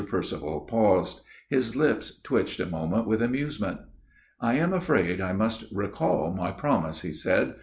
[0.07, 3.81] Percival paused; his lips twitched a moment with amusement."
[4.41, 7.53] I am afraid I must recall my promise," he said.